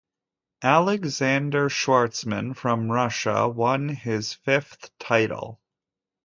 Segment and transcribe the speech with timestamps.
[0.63, 5.61] Alexander Schwarzman from Russia won his fifth title.